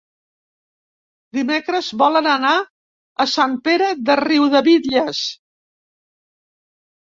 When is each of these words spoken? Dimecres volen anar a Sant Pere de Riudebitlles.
Dimecres 1.37 1.89
volen 2.03 2.31
anar 2.31 2.55
a 2.63 3.29
Sant 3.35 3.55
Pere 3.69 3.91
de 4.09 4.17
Riudebitlles. 4.23 5.23